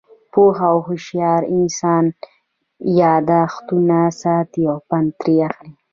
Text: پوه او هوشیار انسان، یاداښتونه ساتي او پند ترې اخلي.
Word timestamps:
پوه 0.31 0.57
او 0.71 0.77
هوشیار 0.87 1.41
انسان، 1.57 2.05
یاداښتونه 3.01 3.99
ساتي 4.21 4.63
او 4.71 4.77
پند 4.87 5.09
ترې 5.19 5.35
اخلي. 5.49 5.73